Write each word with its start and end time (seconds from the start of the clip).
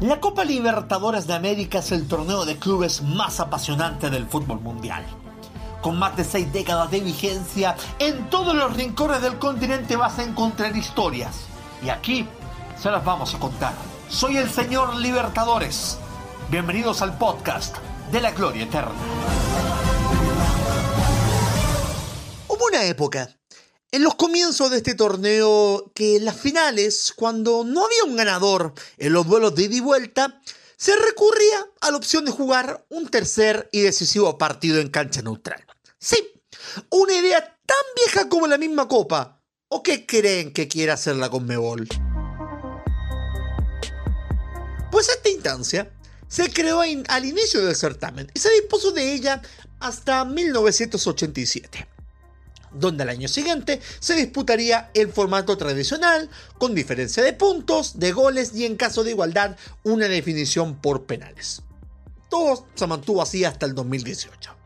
La 0.00 0.20
Copa 0.20 0.44
Libertadores 0.44 1.26
de 1.26 1.32
América 1.32 1.78
es 1.78 1.90
el 1.90 2.06
torneo 2.06 2.44
de 2.44 2.58
clubes 2.58 3.00
más 3.00 3.40
apasionante 3.40 4.10
del 4.10 4.26
fútbol 4.26 4.60
mundial. 4.60 5.06
Con 5.80 5.98
más 5.98 6.14
de 6.18 6.24
seis 6.24 6.52
décadas 6.52 6.90
de 6.90 7.00
vigencia, 7.00 7.76
en 7.98 8.28
todos 8.28 8.54
los 8.54 8.76
rincones 8.76 9.22
del 9.22 9.38
continente 9.38 9.96
vas 9.96 10.18
a 10.18 10.24
encontrar 10.24 10.76
historias. 10.76 11.46
Y 11.82 11.88
aquí 11.88 12.28
se 12.78 12.90
las 12.90 13.02
vamos 13.04 13.34
a 13.34 13.38
contar. 13.38 13.72
Soy 14.10 14.36
el 14.36 14.50
señor 14.50 14.96
Libertadores. 14.96 15.98
Bienvenidos 16.50 17.00
al 17.00 17.16
podcast 17.16 17.76
de 18.12 18.20
la 18.20 18.32
Gloria 18.32 18.64
Eterna. 18.64 18.92
Hubo 22.48 22.66
una 22.66 22.84
época 22.84 23.35
en 23.96 24.02
los 24.02 24.14
comienzos 24.14 24.70
de 24.70 24.76
este 24.76 24.94
torneo 24.94 25.90
que 25.94 26.16
en 26.16 26.26
las 26.26 26.38
finales, 26.38 27.14
cuando 27.16 27.64
no 27.64 27.86
había 27.86 28.04
un 28.04 28.14
ganador 28.14 28.74
en 28.98 29.14
los 29.14 29.26
duelos 29.26 29.54
de 29.54 29.62
ida 29.62 29.76
y 29.76 29.80
vuelta, 29.80 30.38
se 30.76 30.94
recurría 30.96 31.66
a 31.80 31.90
la 31.90 31.96
opción 31.96 32.26
de 32.26 32.30
jugar 32.30 32.84
un 32.90 33.08
tercer 33.08 33.70
y 33.72 33.80
decisivo 33.80 34.36
partido 34.36 34.80
en 34.80 34.90
cancha 34.90 35.22
neutral. 35.22 35.64
Sí, 35.98 36.18
una 36.90 37.14
idea 37.14 37.40
tan 37.40 37.78
vieja 37.96 38.28
como 38.28 38.46
la 38.46 38.58
misma 38.58 38.86
copa. 38.86 39.42
¿O 39.68 39.82
qué 39.82 40.04
creen 40.04 40.52
que 40.52 40.68
quiere 40.68 40.92
hacer 40.92 41.16
la 41.16 41.30
Conmebol? 41.30 41.88
Pues 44.92 45.08
esta 45.08 45.30
instancia 45.30 45.90
se 46.28 46.52
creó 46.52 46.82
al 46.82 47.24
inicio 47.24 47.64
del 47.64 47.74
certamen 47.74 48.30
y 48.34 48.40
se 48.40 48.52
dispuso 48.52 48.92
de 48.92 49.14
ella 49.14 49.40
hasta 49.80 50.26
1987 50.26 51.95
donde 52.78 53.02
al 53.02 53.10
año 53.10 53.28
siguiente 53.28 53.80
se 54.00 54.14
disputaría 54.14 54.90
el 54.94 55.12
formato 55.12 55.56
tradicional, 55.56 56.28
con 56.58 56.74
diferencia 56.74 57.22
de 57.22 57.32
puntos, 57.32 57.98
de 57.98 58.12
goles 58.12 58.54
y 58.54 58.64
en 58.64 58.76
caso 58.76 59.04
de 59.04 59.10
igualdad 59.10 59.56
una 59.82 60.08
definición 60.08 60.76
por 60.76 61.04
penales. 61.04 61.62
Todo 62.28 62.66
se 62.74 62.86
mantuvo 62.86 63.22
así 63.22 63.44
hasta 63.44 63.66
el 63.66 63.74
2018. 63.74 64.56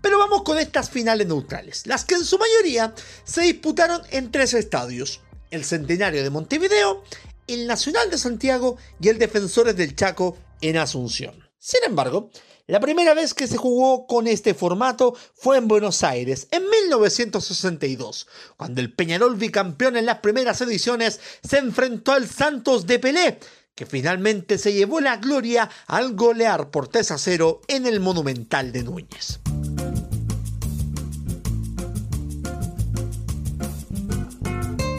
Pero 0.00 0.18
vamos 0.18 0.42
con 0.42 0.58
estas 0.58 0.90
finales 0.90 1.26
neutrales, 1.26 1.86
las 1.86 2.04
que 2.04 2.14
en 2.14 2.24
su 2.24 2.38
mayoría 2.38 2.94
se 3.24 3.42
disputaron 3.42 4.02
en 4.10 4.30
tres 4.30 4.54
estadios, 4.54 5.20
el 5.50 5.64
Centenario 5.64 6.22
de 6.22 6.30
Montevideo, 6.30 7.04
el 7.46 7.66
Nacional 7.66 8.10
de 8.10 8.18
Santiago 8.18 8.76
y 9.00 9.08
el 9.08 9.18
Defensores 9.18 9.76
del 9.76 9.94
Chaco 9.94 10.36
en 10.60 10.76
Asunción. 10.76 11.51
Sin 11.64 11.84
embargo, 11.86 12.28
la 12.66 12.80
primera 12.80 13.14
vez 13.14 13.34
que 13.34 13.46
se 13.46 13.56
jugó 13.56 14.08
con 14.08 14.26
este 14.26 14.52
formato 14.52 15.14
fue 15.32 15.58
en 15.58 15.68
Buenos 15.68 16.02
Aires, 16.02 16.48
en 16.50 16.68
1962, 16.68 18.26
cuando 18.56 18.80
el 18.80 18.92
Peñarol 18.92 19.36
bicampeón 19.36 19.96
en 19.96 20.06
las 20.06 20.18
primeras 20.18 20.60
ediciones 20.60 21.20
se 21.48 21.58
enfrentó 21.58 22.14
al 22.14 22.28
Santos 22.28 22.84
de 22.88 22.98
Pelé, 22.98 23.38
que 23.76 23.86
finalmente 23.86 24.58
se 24.58 24.72
llevó 24.72 25.00
la 25.00 25.18
gloria 25.18 25.70
al 25.86 26.16
golear 26.16 26.72
por 26.72 26.88
3 26.88 27.12
a 27.12 27.18
0 27.18 27.60
en 27.68 27.86
el 27.86 28.00
Monumental 28.00 28.72
de 28.72 28.82
Núñez. 28.82 29.38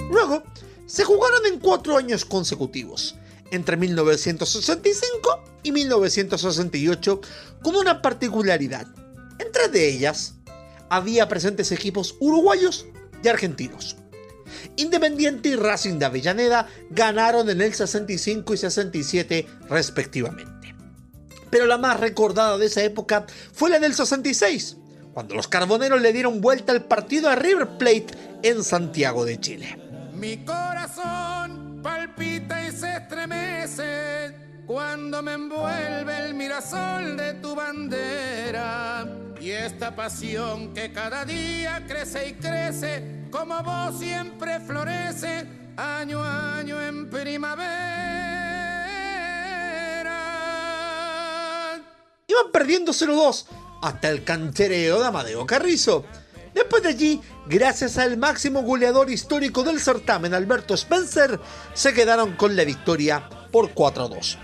Luego, 0.10 0.44
se 0.86 1.04
jugaron 1.04 1.46
en 1.46 1.60
cuatro 1.60 1.98
años 1.98 2.24
consecutivos 2.24 3.18
entre 3.54 3.78
1965 3.78 5.44
y 5.62 5.72
1968 5.72 7.22
con 7.62 7.76
una 7.76 8.02
particularidad. 8.02 8.88
Entre 9.40 9.68
de 9.70 9.90
ellas, 9.90 10.36
había 10.90 11.28
presentes 11.28 11.72
equipos 11.72 12.16
uruguayos 12.20 12.88
y 13.24 13.28
argentinos. 13.28 13.96
Independiente 14.76 15.50
y 15.50 15.56
Racing 15.56 16.00
de 16.00 16.06
Avellaneda 16.06 16.68
ganaron 16.90 17.50
en 17.50 17.62
el 17.62 17.74
65 17.74 18.54
y 18.54 18.58
67 18.58 19.48
respectivamente. 19.70 20.76
Pero 21.50 21.68
la 21.68 21.78
más 21.78 22.00
recordada 22.00 22.58
de 22.58 22.66
esa 22.66 22.84
época 22.84 23.28
fue 23.54 23.70
la 23.70 23.80
del 23.80 23.94
66, 23.94 24.78
cuando 25.14 25.36
los 25.36 25.48
carboneros 25.48 26.02
le 26.02 26.12
dieron 26.12 26.42
vuelta 26.42 26.72
al 26.72 26.86
partido 26.86 27.30
a 27.30 27.36
River 27.36 27.78
Plate 27.78 28.08
en 28.42 28.64
Santiago 28.64 29.26
de 29.26 29.40
Chile. 29.40 29.78
Mi 30.16 30.38
corazón 30.38 31.82
palpita 31.84 32.68
y 32.68 32.72
se 32.72 32.98
estremece 32.98 33.33
cuando 34.66 35.22
me 35.22 35.34
envuelve 35.34 36.18
el 36.26 36.34
mirasol 36.34 37.18
de 37.18 37.34
tu 37.36 37.56
bandera. 37.56 39.06
Y 39.40 39.52
esta 39.52 39.96
pasión 39.96 40.74
que 40.74 40.92
cada 40.94 41.26
día 41.26 41.84
crece 41.88 42.30
y 42.30 42.34
crece, 42.34 43.28
como 43.30 43.62
vos 43.62 44.00
siempre 44.00 44.60
florece, 44.62 45.46
año 45.76 46.24
a 46.24 46.58
año 46.60 46.82
en 46.82 47.10
primavera. 47.10 47.64
Iban 52.28 52.52
perdiendo 52.54 52.94
0-2 52.94 53.46
hasta 53.82 54.10
el 54.10 54.24
canchereo 54.24 55.02
de 55.02 55.08
Amadeo 55.08 55.46
Carrizo. 55.46 56.06
Después 56.54 56.84
de 56.84 56.90
allí, 56.90 57.22
gracias 57.48 57.98
al 57.98 58.18
máximo 58.18 58.62
goleador 58.62 59.10
histórico 59.10 59.64
del 59.64 59.82
certamen, 59.82 60.34
Alberto 60.34 60.74
Spencer, 60.76 61.40
se 61.74 61.94
quedaron 61.94 62.38
con 62.38 62.56
la 62.56 62.64
victoria 62.64 63.28
por 63.54 63.74
4-2. 63.74 64.38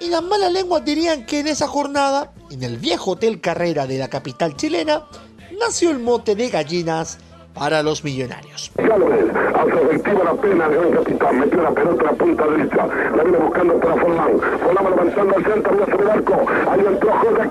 Y 0.00 0.08
las 0.08 0.22
malas 0.22 0.52
lenguas 0.52 0.84
dirían 0.84 1.26
que 1.26 1.40
en 1.40 1.48
esa 1.48 1.66
jornada, 1.66 2.32
en 2.50 2.62
el 2.62 2.78
viejo 2.78 3.12
Hotel 3.12 3.40
Carrera 3.40 3.86
de 3.86 3.98
la 3.98 4.08
capital 4.08 4.56
chilena, 4.56 5.02
nació 5.60 5.90
el 5.90 5.98
mote 5.98 6.34
de 6.36 6.48
gallinas 6.48 7.18
para 7.52 7.82
los 7.82 8.04
millonarios. 8.04 8.70
efectivo 8.78 10.24
la 10.24 10.34
pena 10.34 10.66
el 10.66 10.72
gran 10.72 10.92
capitán, 10.92 11.40
metió 11.40 11.62
la 11.62 11.70
pelota 11.72 12.02
a 12.02 12.12
la 12.12 12.18
punta 12.18 12.46
derecha, 12.46 12.86
la 13.16 13.22
viene 13.24 13.38
buscando 13.38 13.80
para 13.80 13.96
Forlán, 13.96 14.40
Forlán 14.40 14.84
levantando 14.90 15.36
al 15.36 15.44
centro, 15.44 15.72
voy 15.72 15.82
a 15.82 16.02
el 16.02 16.10
arco, 16.10 16.46
ahí 16.70 16.80
entró 16.86 17.12
Jorge 17.18 17.48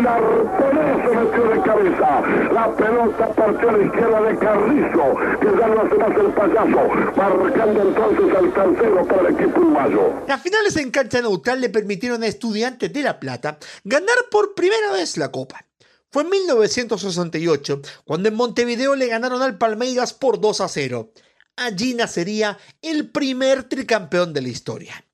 se 1.02 1.16
metió 1.16 1.44
de 1.44 1.62
cabeza. 1.62 2.22
La 2.52 2.76
pelota 2.76 3.28
partió 3.34 3.72
la 3.72 3.86
izquierda 3.86 4.22
de 4.22 4.38
Carrizo, 4.38 5.16
que 5.40 5.48
ya 5.58 5.66
hace 5.82 5.96
más 5.96 6.18
el 6.18 6.34
payaso, 6.34 6.88
marcando 7.16 7.82
entonces 7.82 8.36
al 8.36 8.54
tercero 8.54 9.08
para 9.08 9.30
el 9.30 9.36
equipo 9.36 9.60
uruguayo. 9.60 10.14
Las 10.28 10.42
finales 10.42 10.76
en 10.78 10.92
cancha 10.92 11.22
neutral 11.22 11.62
le 11.62 11.70
permitieron 11.70 12.24
a 12.24 12.28
Estudiantes 12.28 12.92
de 12.92 13.02
La 13.02 13.20
Plata 13.20 13.58
ganar 13.84 14.18
por 14.30 14.54
primera 14.54 14.92
vez 14.92 15.18
la 15.18 15.32
Copa. 15.32 15.66
Fue 16.12 16.24
en 16.24 16.30
1968 16.30 17.82
cuando 18.04 18.28
en 18.28 18.36
Montevideo 18.36 18.96
le 18.96 19.08
ganaron 19.08 19.42
al 19.42 19.58
Palmeiras 19.58 20.14
por 20.14 20.42
2 20.42 20.62
a 20.62 20.68
0. 20.68 21.14
Allí 21.56 21.94
nacería 21.94 22.58
el 22.82 23.10
primer 23.12 23.64
tricampeón 23.64 24.34
de 24.34 24.42
la 24.42 24.50
historia. 24.50 25.06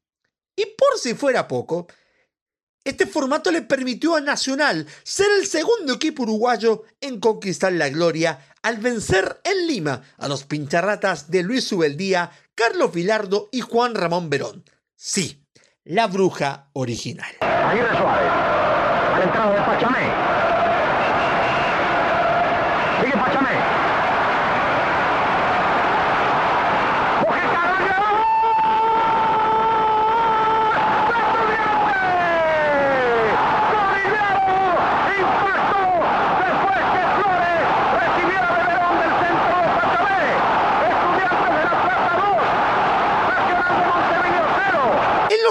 Y 0.57 0.65
por 0.65 0.97
si 0.99 1.13
fuera 1.13 1.47
poco, 1.47 1.87
este 2.83 3.05
formato 3.05 3.51
le 3.51 3.61
permitió 3.61 4.15
a 4.15 4.21
Nacional 4.21 4.87
ser 5.03 5.27
el 5.39 5.45
segundo 5.45 5.93
equipo 5.93 6.23
uruguayo 6.23 6.83
en 6.99 7.19
conquistar 7.19 7.71
la 7.73 7.89
gloria 7.89 8.39
al 8.63 8.77
vencer 8.77 9.39
en 9.43 9.67
Lima 9.67 10.01
a 10.17 10.27
los 10.27 10.45
pincharratas 10.45 11.29
de 11.29 11.43
Luis 11.43 11.71
Ubeldía, 11.71 12.31
Carlos 12.55 12.91
Vilardo 12.91 13.49
y 13.51 13.61
Juan 13.61 13.93
Ramón 13.93 14.31
Verón. 14.31 14.65
Sí, 14.95 15.45
la 15.83 16.07
bruja 16.07 16.71
original. 16.73 17.35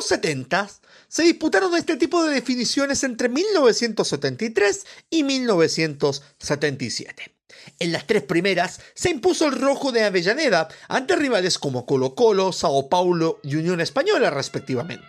Los 0.07 0.11
70 0.11 0.71
se 1.09 1.25
disputaron 1.25 1.75
este 1.75 1.97
tipo 1.97 2.25
de 2.25 2.35
definiciones 2.35 3.03
entre 3.03 3.29
1973 3.29 4.87
y 5.11 5.25
1977. 5.25 7.35
En 7.81 7.91
las 7.91 8.07
tres 8.07 8.23
primeras 8.23 8.81
se 8.95 9.11
impuso 9.11 9.49
el 9.49 9.61
rojo 9.61 9.91
de 9.91 10.05
Avellaneda 10.05 10.69
ante 10.89 11.17
rivales 11.17 11.59
como 11.59 11.87
Colo 11.87 12.15
Colo, 12.15 12.53
Sao 12.53 12.89
Paulo 12.89 13.41
y 13.43 13.57
Unión 13.57 13.81
Española 13.81 14.31
respectivamente. 14.31 15.05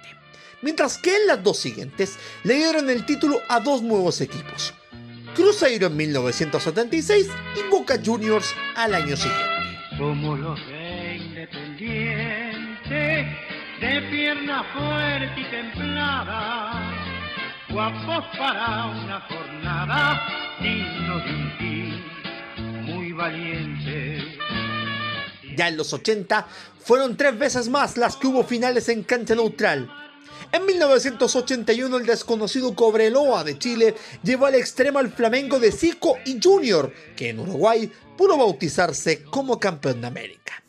Mientras 0.64 0.98
que 0.98 1.16
en 1.16 1.28
las 1.28 1.44
dos 1.44 1.60
siguientes 1.60 2.16
le 2.44 2.56
dieron 2.56 2.90
el 2.90 3.06
título 3.06 3.40
a 3.50 3.60
dos 3.60 3.84
nuevos 3.84 4.20
equipos, 4.22 4.74
Cruzeiro 5.36 5.86
en 5.88 5.98
1976 5.98 7.28
y 7.56 7.62
Boca 7.70 8.00
Juniors 8.04 8.56
al 8.76 8.96
año 8.96 9.16
siguiente. 9.16 9.46
Los 10.00 10.18
de 10.68 11.18
Independiente, 11.18 13.47
de 13.79 14.01
pierna 14.09 14.63
fuerte 14.74 15.39
y 15.39 15.51
templada, 15.51 16.81
guapos 17.69 18.25
para 18.35 18.85
una 18.88 19.21
jornada, 19.29 20.19
dignos 20.59 21.24
de 21.24 21.33
un 21.33 21.57
team 21.57 22.85
muy 22.85 23.12
valiente. 23.12 24.39
Ya 25.56 25.68
en 25.68 25.77
los 25.77 25.94
80 25.94 26.47
fueron 26.83 27.15
tres 27.18 27.38
veces 27.38 27.69
más 27.69 27.97
las 27.97 28.15
que 28.15 28.27
hubo 28.27 28.44
finales 28.44 28.89
en 28.89 29.03
cancha 29.03 29.35
neutral. 29.35 29.91
En 30.51 30.65
1981 30.65 31.97
el 31.97 32.06
desconocido 32.06 32.74
Cobreloa 32.74 33.44
de 33.44 33.59
Chile 33.59 33.95
llevó 34.24 34.47
al 34.47 34.56
extremo 34.56 34.97
al 34.97 35.12
Flamengo 35.12 35.59
de 35.59 35.71
Zico 35.71 36.18
y 36.25 36.39
Junior, 36.41 36.91
que 37.15 37.29
en 37.29 37.39
Uruguay 37.39 37.91
pudo 38.18 38.38
bautizarse 38.38 39.24
como 39.24 39.59
campeón 39.59 40.01
de 40.01 40.07
América. 40.07 40.63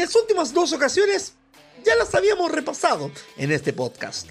Las 0.00 0.16
últimas 0.16 0.52
dos 0.54 0.72
ocasiones 0.72 1.34
ya 1.84 1.94
las 1.94 2.14
habíamos 2.14 2.50
repasado 2.50 3.10
en 3.36 3.52
este 3.52 3.72
podcast. 3.72 4.28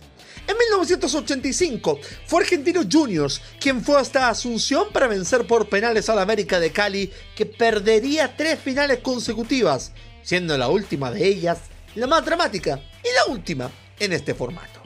En 0.47 0.57
1985 0.57 1.99
fue 2.25 2.41
Argentino 2.41 2.81
Juniors 2.91 3.39
quien 3.59 3.83
fue 3.83 3.99
hasta 3.99 4.29
Asunción 4.29 4.91
para 4.91 5.07
vencer 5.07 5.45
por 5.45 5.69
penales 5.69 6.09
al 6.09 6.19
América 6.19 6.59
de 6.59 6.71
Cali, 6.71 7.11
que 7.35 7.45
perdería 7.45 8.35
tres 8.35 8.59
finales 8.59 8.99
consecutivas, 8.99 9.91
siendo 10.23 10.57
la 10.57 10.69
última 10.69 11.11
de 11.11 11.27
ellas 11.27 11.59
la 11.95 12.07
más 12.07 12.25
dramática 12.25 12.81
y 13.03 13.13
la 13.15 13.31
última 13.31 13.69
en 13.99 14.13
este 14.13 14.33
formato. 14.33 14.81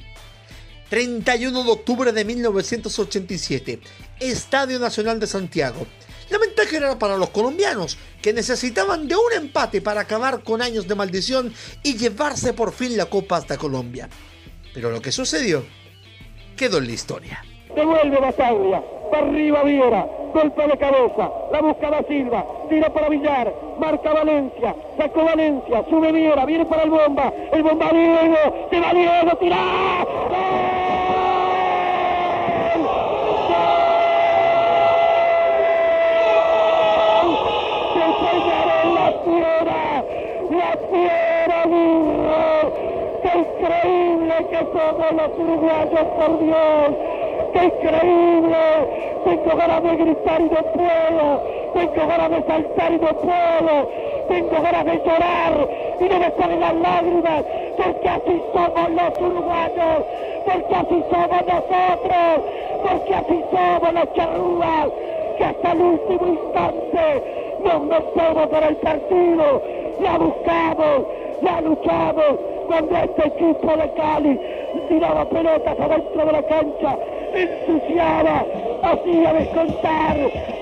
31 0.90 1.64
de 1.64 1.72
octubre 1.72 2.12
de 2.12 2.26
1987, 2.26 3.80
Estadio 4.20 4.80
Nacional 4.80 5.20
de 5.20 5.28
Santiago. 5.28 5.88
La 6.34 6.40
ventaja 6.40 6.78
era 6.78 6.98
para 6.98 7.16
los 7.16 7.30
colombianos, 7.30 7.96
que 8.20 8.34
necesitaban 8.34 9.08
de 9.08 9.16
un 9.16 9.34
empate 9.34 9.82
para 9.82 10.02
acabar 10.02 10.42
con 10.42 10.64
años 10.64 10.88
de 10.88 10.96
maldición 10.96 11.54
y 11.84 11.96
llevarse 11.96 12.54
por 12.54 12.72
fin 12.72 12.98
la 12.98 13.06
copa 13.06 13.38
hasta 13.38 13.56
Colombia. 13.56 14.10
Pero 14.74 14.90
lo 14.90 15.00
que 15.00 15.12
sucedió 15.12 15.64
quedó 16.58 16.80
en 16.80 16.88
la 16.88 16.92
historia. 16.92 17.46
Devuelve 17.76 18.20
Bataglia, 18.20 18.84
para 19.12 19.28
arriba 19.28 19.64
Viera, 19.64 20.08
golpe 20.34 20.68
de 20.70 20.78
cabeza, 20.80 21.30
la 21.52 21.62
busca 21.62 21.92
da 21.92 22.04
Silva, 22.08 22.44
tira 22.68 22.92
para 22.92 23.10
Villar, 23.10 23.54
marca 23.80 24.12
Valencia, 24.12 24.76
sacó 24.98 25.26
Valencia, 25.26 25.86
sube 25.88 26.12
Viera, 26.14 26.48
viene 26.48 26.66
para 26.66 26.82
el 26.82 26.90
bomba, 26.90 27.32
el 27.52 27.62
bomba 27.62 27.92
Diego, 27.92 28.68
se 28.72 28.80
va 28.80 28.92
Diego, 28.92 29.38
tira 29.40 30.04
fiera, 39.24 40.04
la 40.52 40.78
fiera 40.90 41.66
burro, 41.66 42.74
qué 43.22 43.32
somos 44.71 45.12
los 45.12 45.39
uruguayos, 45.39 46.06
por 46.18 46.39
Dios, 46.39 46.89
qué 47.54 47.63
increíble, 47.65 48.57
tengo 49.25 49.56
ganas 49.56 49.83
de 49.83 49.95
gritar 49.95 50.42
y 50.42 50.44
no 50.44 50.62
puedo, 50.74 51.44
tengo 51.74 52.07
ganas 52.07 52.30
de 52.30 52.44
saltar 52.44 52.92
y 52.92 52.98
no 52.98 53.07
puedo, 53.07 53.89
tengo 54.27 54.62
ganas 54.62 54.86
de 54.86 54.98
llorar 54.98 55.68
y 56.00 56.04
no 56.04 56.19
me 56.19 56.31
salen 56.31 56.60
las 56.60 56.75
lágrimas, 56.75 57.44
porque 57.77 58.10
así 58.10 58.42
somos 58.54 58.89
los 58.92 59.21
uruguayos, 59.21 60.04
porque 60.45 60.75
así 60.75 61.04
somos 61.12 61.42
nosotros, 61.45 62.45
porque 62.83 63.15
así 63.15 63.44
somos 63.51 63.94
los 63.94 64.13
charrúas, 64.13 64.88
que 65.38 65.45
hasta 65.45 65.71
el 65.71 65.81
último 65.81 66.27
instante 66.27 67.24
nos 67.63 67.81
metemos 67.83 68.48
para 68.50 68.68
el 68.68 68.75
partido, 68.77 69.62
la 70.01 70.18
buscamos, 70.18 71.06
la 71.42 71.62
luchamos, 71.62 72.40
cuando 72.68 72.96
este 72.98 73.28
equipo 73.28 73.78
de 73.78 73.92
Cali 73.94 74.40
tiraba 74.90 75.26
pelotas 75.26 75.80
adentro 75.80 76.26
de 76.26 76.32
la 76.32 76.44
cancha, 76.44 76.98
ensuciaba, 77.34 78.46
hacía 78.84 79.34
descontar, 79.34 80.18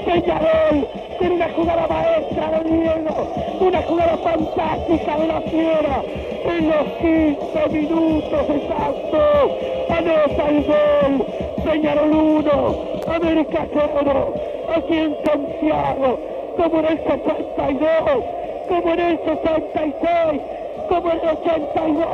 Peñarol, 0.06 0.88
con 1.20 1.32
una 1.32 1.50
jugada 1.50 1.88
maestra 1.88 2.52
de 2.52 2.70
Diego, 2.70 3.28
una 3.60 3.82
jugada 3.84 4.18
fantástica 4.18 5.18
de 5.18 5.28
la 5.28 5.42
fiera, 5.42 6.02
en 6.44 6.68
los 6.68 6.84
15 7.02 7.70
minutos 7.70 8.50
exactos, 8.50 9.52
anota 9.90 10.50
el 10.50 10.66
gol, 10.66 11.26
Peñarol 11.64 12.12
1, 12.12 12.76
América 13.08 13.68
0, 13.74 14.34
aquí 14.76 14.98
en 14.98 15.18
Santiago, 15.24 16.20
como 16.58 16.80
en 16.80 16.86
el 16.86 16.98
62, 17.04 18.24
como 18.68 18.94
en 18.94 19.00
el 19.00 19.20
66, 19.20 20.42
como 20.88 21.12
el 21.12 21.20
82, 21.20 22.08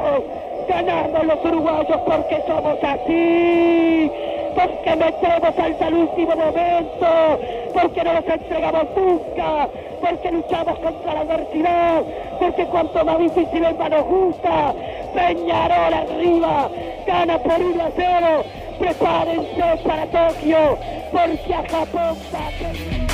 ganando 0.67 1.23
los 1.23 1.45
uruguayos 1.45 1.97
porque 2.05 2.43
somos 2.47 2.77
así, 2.83 4.11
porque 4.55 4.95
metemos 4.95 5.57
hasta 5.57 5.87
el 5.87 5.93
último 5.93 6.35
momento, 6.35 7.39
porque 7.73 8.03
no 8.03 8.13
nos 8.13 8.27
entregamos 8.27 8.85
nunca, 8.95 9.67
porque 10.01 10.31
luchamos 10.31 10.79
contra 10.79 11.13
la 11.13 11.19
adversidad, 11.21 12.01
porque 12.39 12.65
cuanto 12.65 13.05
más 13.05 13.19
difícil 13.19 13.63
es 13.63 13.77
mano 13.77 14.03
justa, 14.03 14.73
Peñarol 15.13 15.93
arriba, 15.93 16.69
gana 17.05 17.37
por 17.37 17.61
1 17.61 17.83
a 17.83 17.91
0, 17.95 18.43
prepárense 18.79 19.83
para 19.83 20.05
Tokio, 20.05 20.77
porque 21.11 21.53
a 21.53 21.63
Japón 21.63 22.17
va 22.33 22.47
a 22.47 23.06